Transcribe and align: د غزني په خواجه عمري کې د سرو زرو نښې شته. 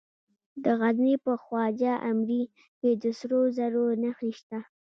د 0.63 0.65
غزني 0.79 1.15
په 1.25 1.33
خواجه 1.43 1.93
عمري 2.07 2.43
کې 2.79 2.91
د 3.01 3.03
سرو 3.19 3.41
زرو 3.57 3.85
نښې 4.01 4.31
شته. 4.39 4.59